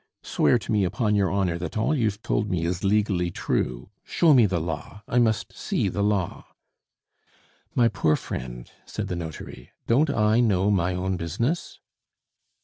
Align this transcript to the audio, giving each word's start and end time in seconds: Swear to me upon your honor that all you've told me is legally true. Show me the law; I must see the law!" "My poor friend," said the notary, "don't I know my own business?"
Swear 0.23 0.57
to 0.57 0.71
me 0.71 0.83
upon 0.83 1.13
your 1.13 1.29
honor 1.29 1.59
that 1.59 1.77
all 1.77 1.93
you've 1.95 2.23
told 2.23 2.49
me 2.49 2.65
is 2.65 2.83
legally 2.83 3.29
true. 3.29 3.91
Show 4.03 4.33
me 4.33 4.47
the 4.47 4.59
law; 4.59 5.03
I 5.07 5.19
must 5.19 5.55
see 5.55 5.89
the 5.89 6.01
law!" 6.01 6.47
"My 7.75 7.87
poor 7.87 8.15
friend," 8.15 8.67
said 8.87 9.09
the 9.09 9.15
notary, 9.15 9.69
"don't 9.85 10.09
I 10.09 10.39
know 10.39 10.71
my 10.71 10.95
own 10.95 11.17
business?" 11.17 11.81